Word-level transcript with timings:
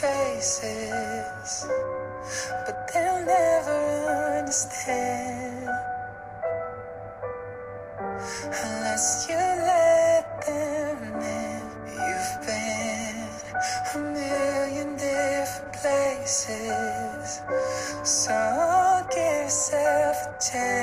faces, 0.00 1.66
but 2.64 2.90
they'll 2.90 3.24
never 3.26 4.38
understand 4.38 5.68
unless 8.64 9.26
you 9.28 9.36
let 9.36 10.24
them 10.46 10.98
in. 11.20 11.62
You've 12.00 12.36
been 12.46 13.28
a 13.94 13.98
million 14.16 14.96
different 14.96 15.72
places, 15.74 17.42
so 18.02 19.04
give 19.10 19.44
yourself 19.44 20.16
a 20.28 20.40
chance. 20.40 20.79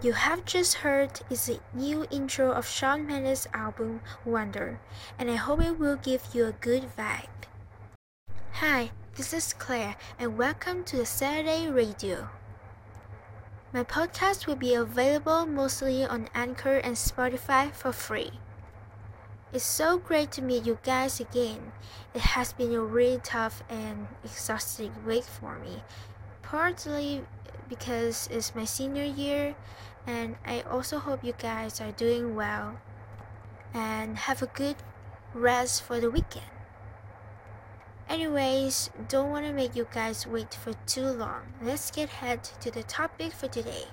What 0.00 0.06
you 0.06 0.12
have 0.14 0.46
just 0.46 0.76
heard 0.76 1.20
is 1.28 1.44
the 1.44 1.60
new 1.74 2.06
intro 2.10 2.52
of 2.52 2.66
Shawn 2.66 3.06
Mendes' 3.06 3.46
album 3.52 4.00
Wonder, 4.24 4.80
and 5.18 5.30
I 5.30 5.34
hope 5.34 5.60
it 5.60 5.78
will 5.78 5.96
give 5.96 6.22
you 6.32 6.46
a 6.46 6.52
good 6.52 6.84
vibe. 6.96 7.28
Hi, 8.52 8.92
this 9.16 9.34
is 9.34 9.52
Claire, 9.52 9.96
and 10.18 10.38
welcome 10.38 10.84
to 10.84 10.96
the 10.96 11.04
Saturday 11.04 11.68
Radio. 11.68 12.30
My 13.74 13.84
podcast 13.84 14.46
will 14.46 14.56
be 14.56 14.72
available 14.72 15.44
mostly 15.44 16.02
on 16.02 16.30
Anchor 16.34 16.78
and 16.78 16.96
Spotify 16.96 17.70
for 17.70 17.92
free. 17.92 18.30
It's 19.52 19.66
so 19.66 19.98
great 19.98 20.32
to 20.32 20.40
meet 20.40 20.64
you 20.64 20.78
guys 20.82 21.20
again. 21.20 21.72
It 22.14 22.22
has 22.22 22.54
been 22.54 22.72
a 22.72 22.80
really 22.80 23.20
tough 23.22 23.62
and 23.68 24.08
exhausting 24.24 24.94
week 25.04 25.24
for 25.24 25.58
me, 25.58 25.82
partly 26.40 27.26
because 27.68 28.28
it's 28.32 28.54
my 28.54 28.64
senior 28.64 29.04
year, 29.04 29.54
and 30.06 30.36
I 30.44 30.62
also 30.62 30.98
hope 30.98 31.24
you 31.24 31.34
guys 31.38 31.80
are 31.80 31.92
doing 31.92 32.34
well 32.34 32.80
and 33.74 34.16
have 34.16 34.42
a 34.42 34.46
good 34.46 34.76
rest 35.34 35.82
for 35.82 36.00
the 36.00 36.10
weekend. 36.10 36.46
Anyways, 38.08 38.90
don't 39.08 39.30
want 39.30 39.46
to 39.46 39.52
make 39.52 39.76
you 39.76 39.86
guys 39.92 40.26
wait 40.26 40.52
for 40.52 40.72
too 40.86 41.06
long. 41.06 41.54
Let's 41.62 41.92
get 41.92 42.08
head 42.08 42.42
to 42.60 42.70
the 42.70 42.82
topic 42.82 43.32
for 43.32 43.46
today. 43.46 43.84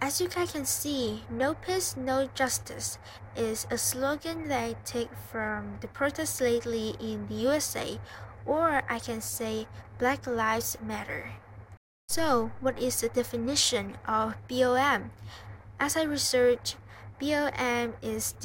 As 0.00 0.20
you 0.20 0.28
guys 0.28 0.52
can 0.52 0.64
see, 0.64 1.22
no 1.30 1.54
peace, 1.54 1.96
no 1.96 2.28
justice 2.34 2.98
is 3.36 3.66
a 3.70 3.78
slogan 3.78 4.48
that 4.48 4.64
I 4.64 4.76
take 4.84 5.10
from 5.30 5.78
the 5.80 5.88
protests 5.88 6.40
lately 6.40 6.94
in 6.98 7.26
the 7.28 7.34
USA, 7.34 8.00
or 8.46 8.82
I 8.88 8.98
can 8.98 9.20
say 9.20 9.66
Black 9.98 10.26
Lives 10.26 10.76
Matter. 10.82 11.32
So, 12.14 12.52
what 12.60 12.78
is 12.78 13.00
the 13.00 13.08
definition 13.08 13.98
of 14.06 14.36
BLM? 14.48 15.10
As 15.80 15.96
I 15.96 16.04
research, 16.04 16.76
BLM 17.20 17.94
is 18.02 18.36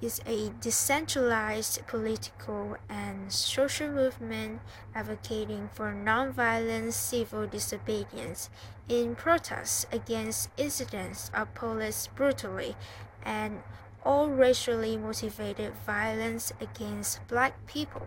is 0.00 0.22
a 0.24 0.48
decentralized 0.58 1.86
political 1.86 2.78
and 2.88 3.30
social 3.30 3.90
movement 3.90 4.62
advocating 4.94 5.68
for 5.74 5.92
nonviolent 5.92 6.94
civil 6.94 7.46
disobedience 7.46 8.48
in 8.88 9.14
protests 9.16 9.84
against 9.92 10.48
incidents 10.56 11.30
of 11.34 11.52
police 11.52 12.06
brutality 12.06 12.74
and 13.22 13.60
all 14.02 14.30
racially 14.30 14.96
motivated 14.96 15.74
violence 15.84 16.54
against 16.58 17.20
black 17.28 17.66
people. 17.66 18.06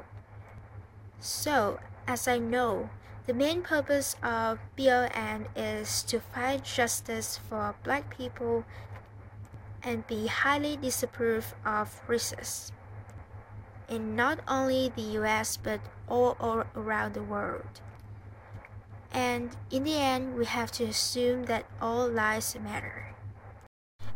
So, 1.19 1.79
as 2.07 2.27
I 2.27 2.39
know, 2.39 2.89
the 3.27 3.33
main 3.33 3.61
purpose 3.61 4.15
of 4.23 4.57
BLM 4.77 5.47
is 5.53 6.01
to 6.03 6.21
fight 6.21 6.63
justice 6.63 7.37
for 7.37 7.75
black 7.83 8.17
people 8.17 8.63
and 9.83 10.07
be 10.07 10.27
highly 10.27 10.77
disapproved 10.77 11.53
of 11.65 12.01
racists 12.07 12.71
in 13.89 14.15
not 14.15 14.39
only 14.47 14.91
the 14.95 15.19
US 15.19 15.57
but 15.57 15.81
all, 16.07 16.37
all 16.39 16.63
around 16.73 17.13
the 17.13 17.23
world. 17.23 17.81
And 19.11 19.55
in 19.71 19.83
the 19.83 19.97
end, 19.97 20.35
we 20.35 20.45
have 20.45 20.71
to 20.73 20.85
assume 20.85 21.45
that 21.45 21.65
all 21.81 22.07
lives 22.07 22.55
matter. 22.63 23.13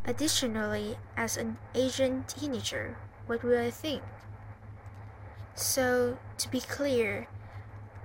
Additionally, 0.05 0.97
as 1.17 1.35
an 1.35 1.57
Asian 1.75 2.23
teenager, 2.27 2.97
what 3.27 3.43
will 3.43 3.59
I 3.59 3.71
think? 3.71 4.03
So, 5.53 6.17
to 6.37 6.49
be 6.49 6.59
clear, 6.59 7.27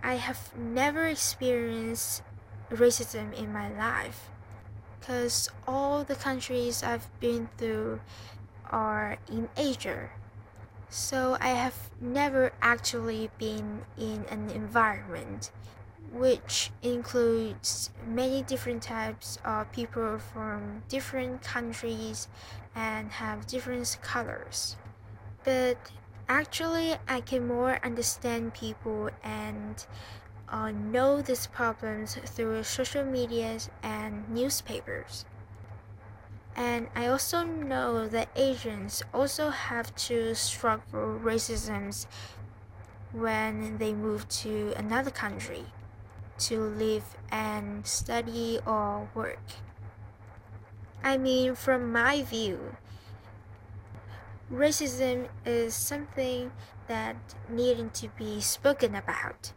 I 0.02 0.14
have 0.14 0.56
never 0.56 1.06
experienced 1.06 2.22
racism 2.70 3.32
in 3.32 3.52
my 3.52 3.68
life 3.68 4.28
because 4.98 5.48
all 5.66 6.04
the 6.04 6.14
countries 6.14 6.82
I've 6.82 7.08
been 7.20 7.48
through 7.58 8.00
are 8.70 9.18
in 9.30 9.48
Asia. 9.56 10.10
So 10.88 11.36
I 11.40 11.48
have 11.48 11.90
never 12.00 12.52
actually 12.62 13.30
been 13.38 13.82
in 13.96 14.24
an 14.30 14.50
environment 14.50 15.50
which 16.12 16.70
includes 16.82 17.90
many 18.06 18.42
different 18.42 18.82
types 18.82 19.38
of 19.44 19.70
people 19.72 20.18
from 20.18 20.82
different 20.88 21.42
countries 21.42 22.28
and 22.74 23.10
have 23.12 23.46
different 23.46 23.98
colors. 24.02 24.76
But 25.44 25.76
actually, 26.28 26.96
I 27.08 27.20
can 27.20 27.46
more 27.46 27.78
understand 27.84 28.54
people 28.54 29.10
and 29.22 29.86
uh, 30.48 30.70
know 30.70 31.22
these 31.22 31.46
problems 31.46 32.16
through 32.24 32.62
social 32.64 33.04
medias 33.04 33.68
and 33.82 34.28
newspapers. 34.28 35.24
And 36.54 36.88
I 36.94 37.06
also 37.06 37.44
know 37.44 38.08
that 38.08 38.28
Asians 38.34 39.02
also 39.12 39.50
have 39.50 39.94
to 40.06 40.34
struggle 40.34 41.20
racism 41.22 42.06
when 43.12 43.78
they 43.78 43.92
move 43.92 44.28
to 44.28 44.72
another 44.76 45.10
country 45.10 45.66
to 46.38 46.60
live 46.60 47.16
and 47.30 47.86
study 47.86 48.58
or 48.66 49.08
work. 49.14 49.40
I 51.02 51.18
mean, 51.18 51.54
from 51.54 51.92
my 51.92 52.22
view, 52.22 52.76
racism 54.52 55.28
is 55.44 55.74
something 55.74 56.52
that 56.86 57.16
needing 57.48 57.90
to 57.90 58.08
be 58.16 58.40
spoken 58.40 58.94
about 58.94 59.52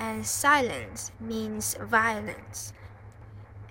and 0.00 0.26
silence 0.26 1.12
means 1.20 1.76
violence. 1.80 2.72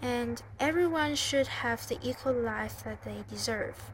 And 0.01 0.41
everyone 0.59 1.15
should 1.15 1.47
have 1.47 1.88
the 1.88 1.97
equal 2.01 2.33
life 2.33 2.83
that 2.83 3.03
they 3.03 3.23
deserve. 3.27 3.91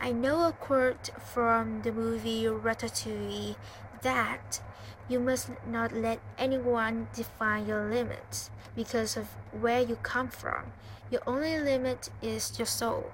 I 0.00 0.12
know 0.12 0.44
a 0.44 0.52
quote 0.52 1.10
from 1.32 1.82
the 1.82 1.92
movie 1.92 2.44
Ratatouille 2.44 3.56
that 4.02 4.60
you 5.08 5.20
must 5.20 5.50
not 5.66 5.92
let 5.92 6.20
anyone 6.36 7.08
define 7.14 7.66
your 7.66 7.88
limits 7.88 8.50
because 8.74 9.16
of 9.16 9.28
where 9.52 9.80
you 9.80 9.96
come 9.96 10.28
from. 10.28 10.72
Your 11.10 11.22
only 11.26 11.58
limit 11.58 12.10
is 12.20 12.58
your 12.58 12.66
soul. 12.66 13.12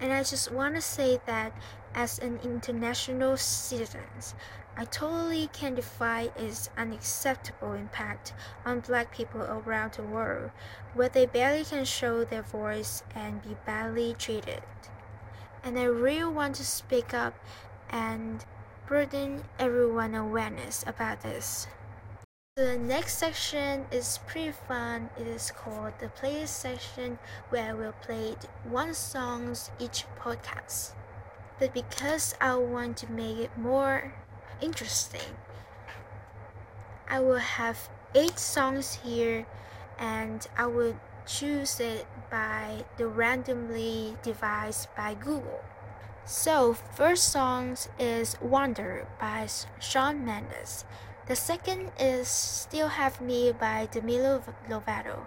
And 0.00 0.12
I 0.12 0.20
just 0.20 0.50
want 0.50 0.74
to 0.74 0.80
say 0.80 1.20
that 1.26 1.52
as 1.98 2.20
an 2.20 2.38
international 2.44 3.36
citizen, 3.36 4.06
I 4.76 4.84
totally 4.84 5.48
can 5.52 5.74
defy 5.74 6.30
its 6.36 6.70
unacceptable 6.78 7.72
impact 7.72 8.34
on 8.64 8.78
black 8.86 9.12
people 9.12 9.42
around 9.42 9.94
the 9.94 10.04
world, 10.04 10.52
where 10.94 11.08
they 11.08 11.26
barely 11.26 11.64
can 11.64 11.84
show 11.84 12.22
their 12.22 12.42
voice 12.42 13.02
and 13.16 13.42
be 13.42 13.56
badly 13.66 14.14
treated. 14.16 14.62
And 15.64 15.76
I 15.76 15.86
really 15.86 16.32
want 16.32 16.54
to 16.56 16.64
speak 16.64 17.12
up 17.12 17.34
and 17.90 18.44
broaden 18.86 19.42
everyone 19.58 20.14
awareness 20.14 20.84
about 20.86 21.22
this. 21.22 21.66
The 22.54 22.78
next 22.78 23.18
section 23.18 23.86
is 23.90 24.20
pretty 24.28 24.52
fun. 24.52 25.10
It 25.18 25.26
is 25.26 25.50
called 25.50 25.94
the 25.98 26.06
playlist 26.06 26.60
section 26.60 27.18
where 27.50 27.74
we'll 27.74 27.90
play 27.90 28.36
one 28.62 28.94
songs 28.94 29.72
each 29.80 30.04
podcast. 30.20 30.92
But 31.58 31.74
because 31.74 32.34
I 32.40 32.54
want 32.54 32.96
to 32.98 33.10
make 33.10 33.38
it 33.38 33.56
more 33.58 34.14
interesting. 34.60 35.36
I 37.08 37.20
will 37.20 37.38
have 37.38 37.88
eight 38.14 38.38
songs 38.38 39.00
here 39.04 39.46
and 39.98 40.46
I 40.56 40.66
will 40.66 40.98
choose 41.26 41.80
it 41.80 42.06
by 42.30 42.84
the 42.96 43.06
randomly 43.06 44.16
devised 44.22 44.88
by 44.96 45.14
Google. 45.14 45.60
So, 46.24 46.74
first 46.74 47.32
song 47.32 47.76
is 47.98 48.36
Wonder 48.40 49.06
by 49.18 49.48
Shawn 49.80 50.24
Mendes. 50.24 50.84
The 51.26 51.36
second 51.36 51.92
is 51.98 52.28
Still 52.28 52.88
Have 52.88 53.20
Me 53.20 53.52
by 53.52 53.88
Demi 53.90 54.18
Lovato. 54.18 55.26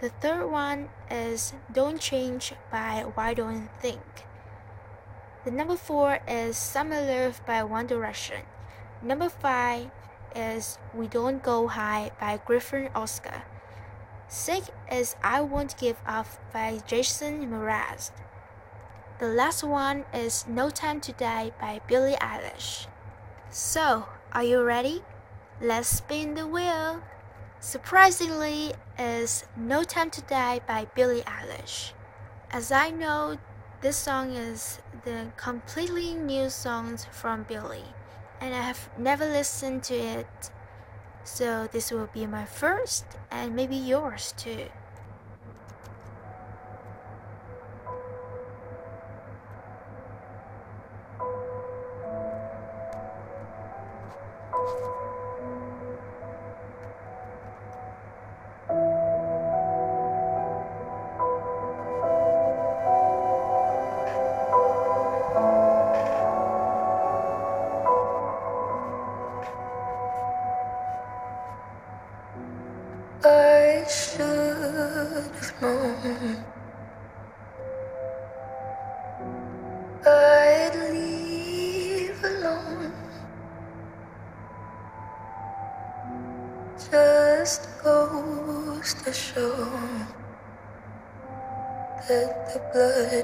The 0.00 0.08
third 0.08 0.50
one 0.50 0.88
is 1.10 1.52
Don't 1.72 2.00
Change 2.00 2.54
by 2.70 3.04
Why 3.14 3.34
Don't 3.34 3.68
Think. 3.80 4.00
The 5.44 5.50
number 5.50 5.76
four 5.76 6.20
is 6.26 6.56
Summer 6.56 7.02
Love 7.02 7.44
by 7.44 7.62
One 7.64 7.86
Direction. 7.86 8.44
Number 9.02 9.28
five 9.28 9.90
is 10.34 10.78
We 10.94 11.06
Don't 11.06 11.42
Go 11.42 11.68
High 11.68 12.12
by 12.18 12.40
Griffin 12.46 12.88
Oscar. 12.94 13.42
Six 14.26 14.70
is 14.90 15.16
I 15.22 15.42
Won't 15.42 15.76
Give 15.76 15.98
Up 16.06 16.26
by 16.50 16.80
Jason 16.86 17.50
Mraz. 17.50 18.10
The 19.18 19.28
last 19.28 19.62
one 19.62 20.06
is 20.14 20.46
No 20.48 20.70
Time 20.70 20.98
to 21.02 21.12
Die 21.12 21.52
by 21.60 21.82
Billie 21.86 22.16
Eilish. 22.22 22.86
So, 23.50 24.06
are 24.32 24.44
you 24.44 24.62
ready? 24.62 25.02
Let's 25.60 25.88
spin 25.88 26.36
the 26.36 26.46
wheel. 26.46 27.02
Surprisingly, 27.60 28.72
is 28.98 29.44
No 29.58 29.84
Time 29.84 30.08
to 30.08 30.22
Die 30.22 30.60
by 30.66 30.86
Billie 30.94 31.20
Eilish. 31.26 31.92
As 32.50 32.72
I 32.72 32.88
know, 32.88 33.36
this 33.84 33.98
song 33.98 34.32
is 34.32 34.78
the 35.04 35.26
completely 35.36 36.14
new 36.14 36.48
songs 36.48 37.06
from 37.12 37.42
Billie, 37.42 37.92
and 38.40 38.54
I 38.54 38.62
have 38.62 38.88
never 38.96 39.26
listened 39.26 39.82
to 39.84 39.94
it, 39.94 40.50
so 41.22 41.68
this 41.70 41.90
will 41.90 42.08
be 42.14 42.26
my 42.26 42.46
first 42.46 43.04
and 43.30 43.54
maybe 43.54 43.76
yours 43.76 44.32
too. 44.38 44.68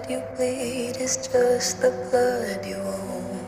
Blood 0.00 0.10
you 0.10 0.22
bleed 0.36 0.96
is 1.00 1.16
just 1.16 1.80
the 1.80 1.90
blood 2.10 2.64
you 2.64 2.76
own. 2.76 3.46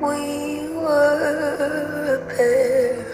We 0.00 0.68
were 0.76 2.16
a 2.16 2.36
pair, 2.36 3.04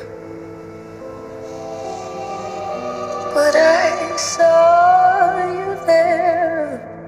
but 3.35 3.57
I 3.57 4.17
saw 4.17 5.47
you 5.49 5.87
there. 5.87 7.01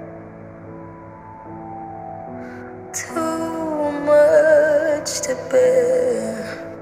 Too 2.93 3.93
much 4.13 5.21
to 5.23 5.35
bear. 5.51 6.73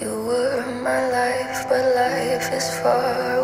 You 0.00 0.10
were 0.26 0.66
my 0.82 1.10
life, 1.10 1.66
but 1.68 1.94
life 1.94 2.52
is 2.52 2.70
far 2.80 3.36
away 3.36 3.43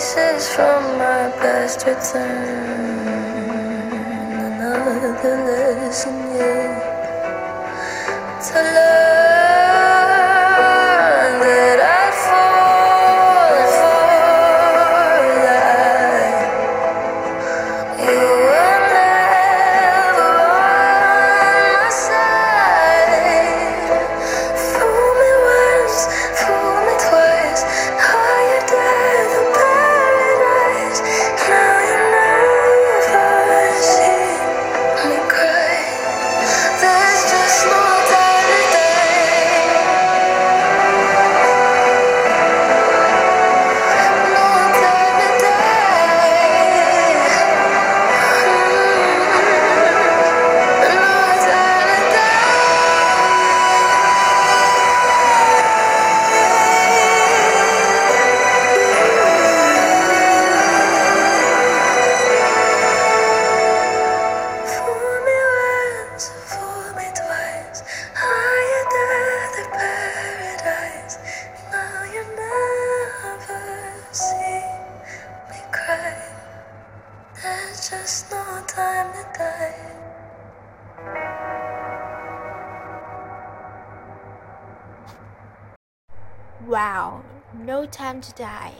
Faces 0.00 0.48
from 0.54 0.96
my 0.96 1.28
past 1.40 1.84
return. 1.86 3.06
Another 4.46 5.36
lesson, 5.44 6.16
yeah. 6.36 6.80
No 87.64 87.86
time 87.86 88.20
to 88.22 88.32
die. 88.32 88.74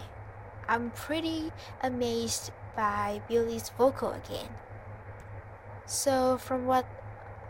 I'm 0.69 0.91
pretty 0.91 1.53
amazed 1.83 2.53
by 2.77 3.21
Billie's 3.29 3.71
vocal 3.77 4.13
again. 4.13 4.49
So 5.87 6.39
from 6.39 6.67
what 6.67 6.87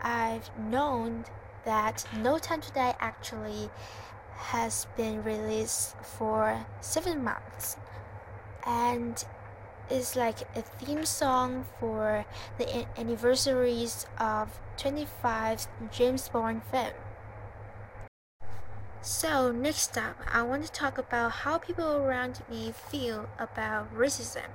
I've 0.01 0.49
known 0.57 1.25
that 1.63 2.05
No 2.17 2.39
Time 2.39 2.61
to 2.61 2.71
Die 2.71 2.95
actually 2.99 3.69
has 4.35 4.87
been 4.97 5.23
released 5.23 5.95
for 6.01 6.65
7 6.81 7.23
months 7.23 7.77
and 8.65 9.23
is 9.91 10.15
like 10.15 10.41
a 10.55 10.61
theme 10.63 11.05
song 11.05 11.65
for 11.79 12.25
the 12.57 12.87
anniversaries 12.99 14.07
of 14.19 14.59
25th 14.77 15.67
James 15.91 16.27
Bond 16.29 16.63
film. 16.63 16.93
So, 19.03 19.51
next 19.51 19.97
up, 19.97 20.15
I 20.31 20.43
want 20.43 20.63
to 20.63 20.71
talk 20.71 20.99
about 20.99 21.31
how 21.31 21.57
people 21.57 21.97
around 21.97 22.43
me 22.47 22.71
feel 22.71 23.27
about 23.39 23.91
racism. 23.95 24.45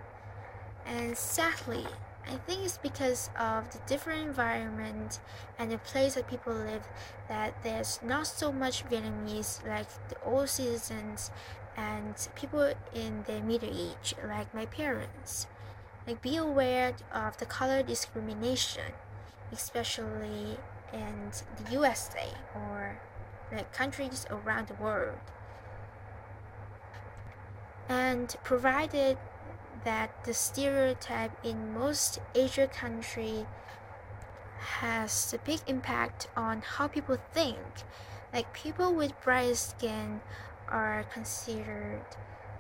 And 0.87 1.19
sadly, 1.19 1.85
I 2.25 2.37
think 2.47 2.65
it's 2.65 2.79
because 2.79 3.29
of 3.37 3.73
the 3.73 3.81
different 3.89 4.25
environment 4.25 5.19
and 5.59 5.73
the 5.73 5.79
place 5.79 6.15
that 6.15 6.31
people 6.31 6.53
live 6.53 6.87
that 7.29 7.61
there's 7.65 7.99
not 8.05 8.29
so 8.29 8.53
much 8.53 8.85
Vietnamese 8.89 9.67
like 9.67 9.89
the 10.11 10.23
old 10.25 10.49
citizens 10.49 11.33
and 11.77 12.15
people 12.37 12.73
in 12.95 13.25
their 13.27 13.43
middle 13.43 13.77
age 13.77 14.15
like 14.25 14.55
my 14.55 14.67
parents. 14.67 15.49
Like 16.07 16.23
be 16.23 16.37
aware 16.37 16.95
of 17.13 17.37
the 17.39 17.47
color 17.47 17.83
discrimination, 17.83 18.93
especially 19.51 20.59
in 20.93 21.33
the 21.65 21.73
USA 21.73 22.29
or 22.55 23.01
like 23.53 23.73
countries 23.73 24.27
around 24.31 24.69
the 24.69 24.75
world. 24.75 25.19
And 27.89 28.35
provided 28.43 29.19
that 29.85 30.25
the 30.25 30.35
stereotype 30.35 31.33
in 31.45 31.73
most 31.73 32.19
Asia 32.35 32.67
country 32.67 33.47
has 34.59 35.33
a 35.33 35.39
big 35.39 35.61
impact 35.67 36.29
on 36.37 36.63
how 36.63 36.89
people 36.89 37.19
think. 37.33 37.59
Like 38.33 38.53
people 38.53 38.93
with 38.93 39.13
bright 39.23 39.57
skin 39.57 40.21
are 40.69 41.05
considered 41.13 42.03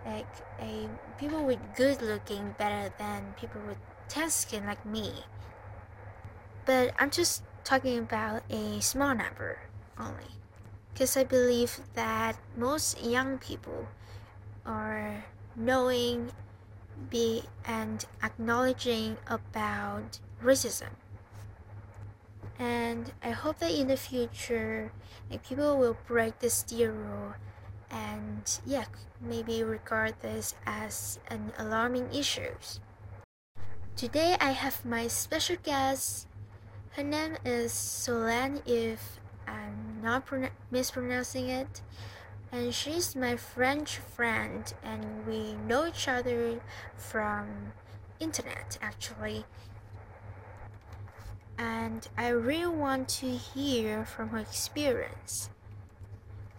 like 0.07 0.27
a 0.61 0.89
people 1.19 1.45
with 1.45 1.59
good 1.75 2.01
looking 2.01 2.55
better 2.57 2.93
than 2.99 3.35
people 3.39 3.61
with 3.67 3.79
tan 4.09 4.31
skin 4.31 4.65
like 4.65 4.87
me. 4.87 5.25
But 6.65 6.95
I'm 6.99 7.11
just 7.11 7.43
talking 7.65 7.99
about 7.99 8.43
a 8.49 8.81
small 8.81 9.15
number 9.15 9.59
only. 9.99 10.39
Because 10.97 11.15
I 11.15 11.25
believe 11.25 11.81
that 11.93 12.41
most 12.57 13.05
young 13.05 13.37
people 13.37 13.87
are 14.65 15.27
knowing 15.55 16.33
be 17.11 17.43
and 17.67 18.03
acknowledging 18.25 19.19
about 19.29 20.21
racism. 20.43 20.97
And 22.59 23.13
I 23.23 23.37
hope 23.37 23.59
that 23.59 23.73
in 23.73 23.89
the 23.89 23.99
future, 23.99 24.91
like, 25.31 25.47
people 25.47 25.77
will 25.77 25.99
break 26.07 26.39
this 26.39 26.65
rule 26.73 27.35
and 27.91 28.59
yeah, 28.65 28.87
maybe 29.21 29.63
regard 29.63 30.15
this 30.23 30.55
as 30.65 31.21
an 31.29 31.53
alarming 31.59 32.09
issue. 32.15 32.57
Today 33.97 34.39
I 34.41 34.53
have 34.53 34.83
my 34.83 35.09
special 35.09 35.57
guest. 35.63 36.27
Her 36.93 37.03
name 37.03 37.37
is 37.45 37.73
Solane, 37.73 38.63
if 38.65 39.21
I'm 39.47 39.86
not 40.07 40.25
mispronouncing 40.71 41.49
it. 41.49 41.83
And 42.53 42.73
she's 42.73 43.15
my 43.15 43.37
French 43.37 43.99
friend, 43.99 44.73
and 44.83 45.27
we 45.27 45.55
know 45.55 45.87
each 45.87 46.09
other 46.09 46.61
from 46.97 47.73
internet 48.19 48.79
actually 48.81 49.45
and 51.59 52.07
I 52.17 52.29
really 52.29 52.75
want 52.75 53.09
to 53.21 53.29
hear 53.31 54.05
from 54.05 54.31
her 54.31 54.39
experience 54.39 55.51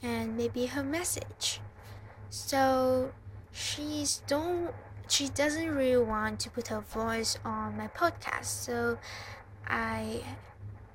and 0.02 0.36
maybe 0.36 0.68
her 0.68 0.84
message. 0.84 1.62
So 2.30 3.12
she's 3.52 4.22
don't 4.28 4.74
she 5.08 5.30
doesn't 5.30 5.70
really 5.74 6.04
want 6.04 6.40
to 6.42 6.50
put 6.50 6.68
her 6.68 6.82
voice 6.82 7.38
on 7.46 7.78
my 7.78 7.88
podcast. 7.88 8.46
So 8.46 8.98
I 9.68 10.24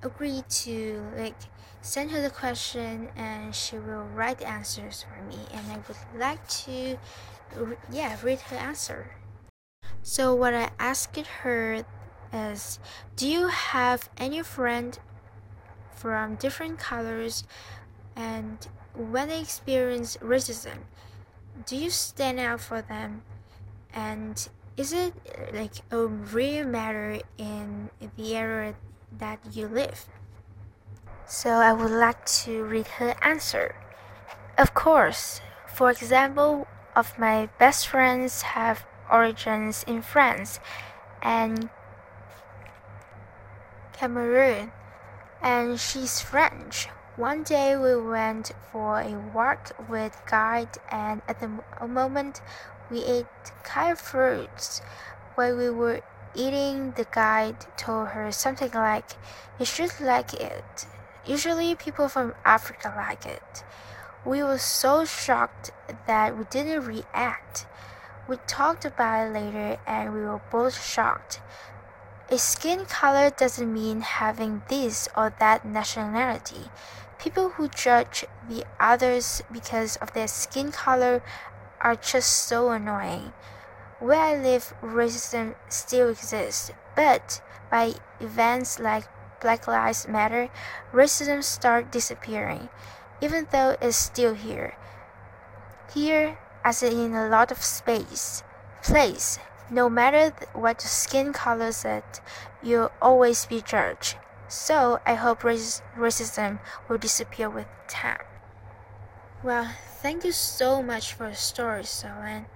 agreed 0.02 0.49
to 0.50 1.02
like 1.16 1.37
send 1.83 2.12
her 2.12 2.23
the 2.23 2.31
question 2.31 3.09
and 3.17 3.55
she 3.55 3.77
will 3.77 4.05
write 4.15 4.39
the 4.39 4.49
answers 4.49 5.05
for 5.05 5.23
me. 5.25 5.39
And 5.53 5.71
I 5.71 5.77
would 5.89 6.21
like 6.21 6.47
to 6.49 6.97
yeah 7.91 8.17
read 8.23 8.41
her 8.41 8.57
answer. 8.57 9.17
So 10.03 10.35
what 10.35 10.55
I 10.55 10.71
asked 10.79 11.17
her 11.17 11.85
is 12.33 12.79
do 13.17 13.29
you 13.29 13.49
have 13.49 14.09
any 14.17 14.43
friend 14.43 14.99
from 15.95 16.37
different 16.37 16.79
colors 16.79 17.45
and 18.17 18.67
when 18.95 19.29
they 19.29 19.41
experience 19.41 20.17
racism? 20.19 20.79
Do 21.67 21.77
you 21.77 21.91
stand 21.91 22.39
out 22.41 22.61
for 22.61 22.81
them? 22.81 23.23
And 23.93 24.49
is 24.77 24.93
it 24.93 25.15
like 25.53 25.75
a 25.91 26.07
real 26.07 26.67
matter 26.67 27.21
in 27.39 27.91
the 28.17 28.37
area 28.37 28.75
that 29.19 29.41
you 29.53 29.67
live 29.69 30.07
so 31.26 31.50
i 31.50 31.73
would 31.73 31.91
like 31.91 32.25
to 32.26 32.64
read 32.64 32.87
her 32.99 33.14
answer 33.23 33.75
of 34.59 34.75
course 34.75 35.41
for 35.67 35.91
example 35.91 36.67
of 36.95 37.19
my 37.19 37.49
best 37.59 37.88
friends 37.88 38.43
have 38.43 38.85
origins 39.11 39.85
in 39.87 40.02
france 40.02 40.61
and 41.23 41.71
Cameroon, 44.02 44.73
and 45.41 45.79
she's 45.79 46.21
French. 46.21 46.88
One 47.14 47.45
day 47.45 47.76
we 47.76 47.95
went 47.95 48.50
for 48.73 49.00
a 49.00 49.17
walk 49.33 49.71
with 49.88 50.21
guide, 50.26 50.76
and 50.91 51.23
at 51.29 51.38
the 51.38 51.62
moment 51.87 52.41
we 52.91 53.05
ate 53.05 53.26
Kai 53.62 53.95
fruits. 53.95 54.83
While 55.37 55.57
we 55.57 55.71
were 55.71 56.00
eating, 56.35 56.95
the 56.97 57.07
guide 57.12 57.67
told 57.76 58.09
her 58.09 58.33
something 58.33 58.73
like, 58.73 59.12
"You 59.61 59.67
should 59.67 60.00
like 60.00 60.35
it. 60.35 60.87
Usually 61.25 61.75
people 61.75 62.09
from 62.09 62.35
Africa 62.45 62.93
like 62.97 63.25
it." 63.26 63.64
We 64.25 64.43
were 64.43 64.59
so 64.59 65.05
shocked 65.05 65.71
that 66.07 66.37
we 66.37 66.45
didn't 66.45 66.87
react. 66.87 67.67
We 68.29 68.37
talked 68.47 68.85
about 68.85 69.26
it 69.26 69.33
later, 69.33 69.79
and 69.87 70.14
we 70.14 70.25
were 70.25 70.41
both 70.50 70.81
shocked. 70.81 71.41
A 72.31 72.38
skin 72.38 72.87
color 72.87 73.31
doesn't 73.31 73.73
mean 73.73 74.00
having 74.00 74.62
this 74.69 75.09
or 75.17 75.35
that 75.38 75.64
nationality. 75.64 76.71
People 77.19 77.50
who 77.50 77.69
judge 77.69 78.25
the 78.49 78.64
others 78.81 79.43
because 79.50 79.97
of 79.97 80.12
their 80.12 80.29
skin 80.29 80.73
color 80.73 81.23
are 81.81 81.97
just 81.97 82.31
so 82.49 82.71
annoying. 82.71 83.33
Where 83.99 84.21
I 84.21 84.37
live, 84.37 84.73
racism 84.83 85.55
still 85.69 86.11
exists, 86.11 86.71
but 86.95 87.43
by 87.71 87.95
events 88.21 88.79
like 88.79 89.07
Black 89.43 89.67
Lives 89.67 90.09
Matter, 90.09 90.49
racism 90.93 91.43
started 91.43 91.91
disappearing, 91.91 92.71
even 93.21 93.49
though 93.51 93.77
it's 93.83 93.97
still 93.97 94.35
here. 94.35 94.77
Here, 95.93 96.39
as 96.65 96.83
in 96.83 97.13
a 97.15 97.29
lot 97.29 97.51
of 97.51 97.63
space, 97.63 98.43
place, 98.83 99.39
no 99.69 99.91
matter 99.91 100.33
what 100.55 100.81
skin 100.81 101.33
color 101.33 101.69
is, 101.69 101.85
you'll 102.63 102.93
always 103.03 103.45
be 103.47 103.61
judged. 103.61 104.17
So 104.49 105.01
I 105.05 105.15
hope 105.15 105.41
racism 105.43 106.61
will 106.89 106.99
disappear 106.99 107.51
with 107.51 107.67
time. 107.89 108.23
Well, 109.43 109.75
thank 110.01 110.25
you 110.25 110.33
so 110.33 110.83
much 110.83 111.15
for 111.15 111.31
the 111.31 111.35
story, 111.35 111.83
Solane. 111.83 112.47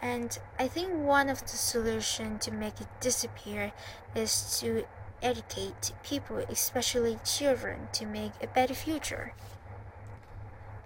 And 0.00 0.38
I 0.58 0.68
think 0.68 0.92
one 0.94 1.28
of 1.28 1.42
the 1.42 1.56
solutions 1.56 2.44
to 2.44 2.52
make 2.52 2.80
it 2.80 2.88
disappear 3.00 3.72
is 4.14 4.58
to 4.60 4.84
educate 5.24 5.92
people, 6.04 6.38
especially 6.48 7.18
children, 7.24 7.88
to 7.94 8.06
make 8.06 8.32
a 8.40 8.46
better 8.46 8.74
future. 8.74 9.32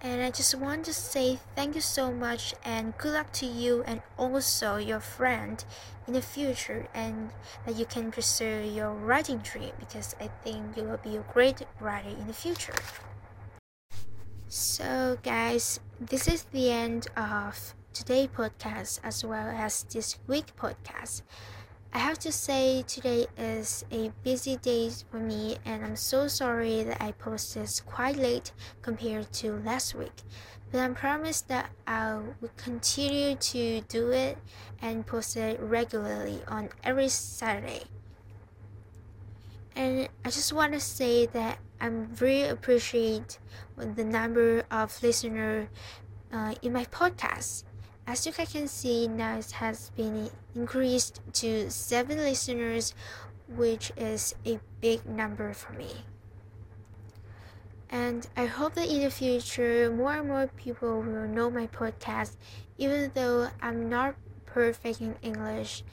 And 0.01 0.21
I 0.21 0.31
just 0.31 0.55
want 0.55 0.85
to 0.85 0.93
say 0.93 1.39
thank 1.57 1.75
you 1.75 1.81
so 1.81 2.09
much 2.09 2.53
and 2.63 2.97
good 2.97 3.13
luck 3.13 3.33
to 3.33 3.45
you 3.45 3.83
and 3.85 4.01
also 4.17 4.77
your 4.77 5.01
friend 5.01 5.63
in 6.07 6.13
the 6.13 6.21
future 6.21 6.87
and 6.93 7.31
that 7.65 7.75
you 7.75 7.85
can 7.85 8.09
pursue 8.09 8.63
your 8.73 8.93
writing 8.93 9.39
dream 9.39 9.73
because 9.77 10.15
I 10.21 10.29
think 10.41 10.77
you 10.77 10.83
will 10.83 10.97
be 11.03 11.17
a 11.17 11.25
great 11.33 11.63
writer 11.81 12.07
in 12.07 12.27
the 12.27 12.33
future. 12.33 12.73
So 14.47 15.17
guys, 15.21 15.81
this 15.99 16.29
is 16.29 16.43
the 16.45 16.71
end 16.71 17.07
of 17.17 17.75
today's 17.93 18.29
podcast 18.29 19.01
as 19.03 19.25
well 19.25 19.49
as 19.49 19.83
this 19.83 20.17
week 20.27 20.55
podcast. 20.55 21.23
I 21.91 21.97
have 21.97 22.19
to 22.19 22.31
say 22.31 22.83
today 22.83 23.25
is 23.35 23.83
a 23.91 24.11
busy 24.23 24.57
day 24.57 24.91
for 25.09 25.19
me 25.19 25.57
and 25.65 25.83
I'm 25.83 25.95
so 25.95 26.27
sorry 26.27 26.83
that 26.83 27.01
I 27.01 27.13
posted 27.13 27.67
quite 27.87 28.15
late 28.15 28.51
compared 28.83 29.33
to 29.33 29.53
last 29.65 29.95
week. 29.95 30.21
But 30.71 30.81
I 30.81 30.89
promise 30.89 31.41
that 31.41 31.71
I 31.87 32.19
will 32.41 32.51
continue 32.57 33.35
to 33.35 33.81
do 33.81 34.11
it 34.11 34.37
and 34.83 35.05
post 35.05 35.35
it 35.35 35.59
regularly 35.59 36.41
on 36.47 36.69
every 36.83 37.09
Saturday. 37.09 37.85
And 39.75 40.09
I 40.23 40.29
just 40.29 40.53
want 40.53 40.73
to 40.73 40.79
say 40.79 41.25
that 41.25 41.57
I'm 41.81 42.13
really 42.19 42.47
appreciate 42.47 43.39
the 43.77 44.03
number 44.03 44.63
of 44.69 45.01
listeners 45.01 45.69
uh, 46.31 46.53
in 46.61 46.71
my 46.73 46.85
podcast. 46.85 47.63
As 48.09 48.25
you 48.25 48.31
can 48.31 48.67
see, 48.67 49.07
now 49.07 49.37
it 49.37 49.51
has 49.51 49.91
been 49.91 50.31
increased 50.55 51.21
to 51.33 51.69
7 51.69 52.17
listeners, 52.17 52.95
which 53.47 53.91
is 53.95 54.33
a 54.47 54.59
big 54.81 55.05
number 55.05 55.53
for 55.53 55.73
me. 55.73 56.05
And 57.87 58.25
I 58.35 58.47
hope 58.47 58.73
that 58.73 58.89
in 58.89 59.03
the 59.03 59.11
future, 59.11 59.91
more 59.91 60.13
and 60.13 60.27
more 60.27 60.47
people 60.57 61.03
will 61.03 61.27
know 61.27 61.51
my 61.51 61.67
podcast, 61.67 62.35
even 62.79 63.11
though 63.13 63.49
I'm 63.61 63.89
not 63.89 64.15
perfect 64.47 65.01
in 65.01 65.15
English 65.21 65.83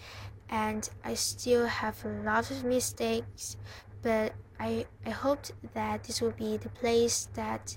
and 0.48 0.88
I 1.04 1.12
still 1.12 1.66
have 1.66 2.02
a 2.02 2.08
lot 2.24 2.50
of 2.50 2.64
mistakes. 2.64 3.58
But 4.00 4.32
I, 4.58 4.86
I 5.04 5.10
hope 5.10 5.40
that 5.74 6.04
this 6.04 6.22
will 6.22 6.30
be 6.30 6.56
the 6.56 6.70
place 6.70 7.28
that 7.34 7.76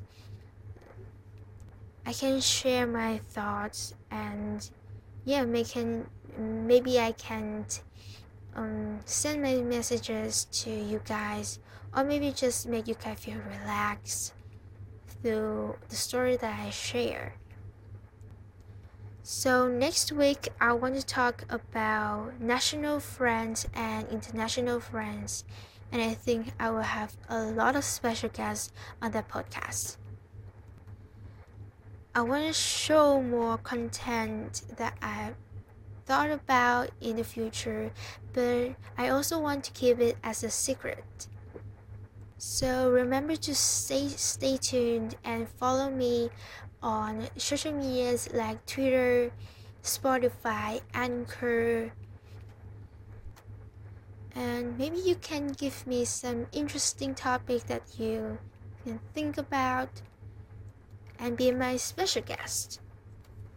I 2.05 2.13
can 2.13 2.39
share 2.39 2.87
my 2.87 3.17
thoughts 3.17 3.95
and 4.11 4.69
yeah, 5.25 5.45
making 5.45 6.05
maybe 6.37 6.99
I 6.99 7.11
can 7.13 7.65
um, 8.55 8.99
send 9.05 9.41
my 9.41 9.55
messages 9.55 10.45
to 10.51 10.69
you 10.69 11.01
guys 11.05 11.59
or 11.95 12.03
maybe 12.03 12.31
just 12.31 12.67
make 12.67 12.87
you 12.87 12.95
guys 12.95 13.19
feel 13.19 13.37
relaxed 13.37 14.33
through 15.21 15.75
the 15.89 15.95
story 15.95 16.37
that 16.37 16.59
I 16.59 16.69
share. 16.69 17.35
So 19.23 19.67
next 19.67 20.11
week 20.11 20.49
I 20.59 20.73
want 20.73 20.95
to 20.95 21.05
talk 21.05 21.45
about 21.49 22.39
national 22.41 22.99
friends 22.99 23.67
and 23.73 24.07
international 24.09 24.79
friends 24.79 25.43
and 25.91 26.01
I 26.01 26.13
think 26.13 26.53
I 26.59 26.69
will 26.71 26.81
have 26.81 27.15
a 27.27 27.43
lot 27.43 27.75
of 27.75 27.83
special 27.83 28.29
guests 28.29 28.71
on 29.01 29.11
that 29.11 29.27
podcast. 29.27 29.97
I 32.15 32.21
want 32.21 32.47
to 32.47 32.53
show 32.53 33.21
more 33.21 33.59
content 33.59 34.63
that 34.77 34.97
I 34.99 35.33
thought 36.05 36.31
about 36.31 36.89
in 36.99 37.17
the 37.17 37.23
future, 37.23 37.91
but 38.33 38.71
I 38.97 39.09
also 39.09 39.39
want 39.39 39.63
to 39.65 39.71
keep 39.71 39.99
it 39.99 40.17
as 40.23 40.43
a 40.43 40.49
secret. 40.49 41.27
So 42.39 42.89
remember 42.89 43.35
to 43.35 43.53
stay 43.53 44.07
stay 44.07 44.57
tuned 44.57 45.17
and 45.23 45.47
follow 45.47 45.91
me 45.91 46.31
on 46.81 47.27
social 47.37 47.73
medias 47.73 48.33
like 48.33 48.65
Twitter, 48.65 49.31
Spotify, 49.83 50.81
Anchor. 50.95 51.91
And 54.33 54.77
maybe 54.79 54.97
you 54.97 55.15
can 55.15 55.49
give 55.49 55.85
me 55.85 56.05
some 56.05 56.47
interesting 56.53 57.13
topic 57.13 57.67
that 57.67 57.83
you 57.99 58.39
can 58.83 58.99
think 59.13 59.37
about 59.37 60.01
and 61.19 61.37
be 61.37 61.51
my 61.51 61.77
special 61.77 62.21
guest. 62.21 62.79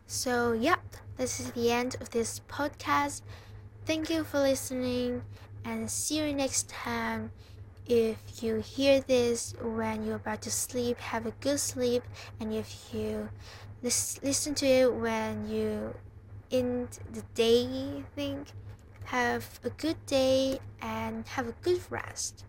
So, 0.07 0.53
yep, 0.53 0.81
this 1.17 1.41
is 1.41 1.53
the 1.53 1.71
end 1.71 1.97
of 2.01 2.11
this 2.11 2.41
podcast. 2.49 3.23
Thank 3.87 4.11
you 4.11 4.25
for 4.25 4.41
listening 4.41 5.23
and 5.65 5.91
see 5.91 6.19
you 6.19 6.35
next 6.35 6.69
time. 6.69 7.31
If 7.87 8.43
you 8.43 8.57
hear 8.57 9.01
this 9.01 9.55
when 9.61 10.05
you're 10.05 10.17
about 10.17 10.43
to 10.43 10.51
sleep, 10.51 10.99
have 10.99 11.27
a 11.27 11.33
good 11.41 11.61
sleep. 11.61 12.03
And 12.41 12.53
if 12.53 12.91
you 12.93 13.29
listen 13.83 14.55
to 14.55 14.67
it 14.67 14.95
when 14.95 15.49
you 15.49 15.95
in 16.51 16.89
the 17.13 17.23
day 17.35 18.05
thing, 18.15 18.47
have 19.05 19.59
a 19.65 19.71
good 19.71 20.05
day 20.07 20.61
and 20.81 21.27
have 21.29 21.49
a 21.49 21.55
good 21.63 21.81
rest. 21.91 22.45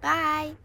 Bye. 0.00 0.56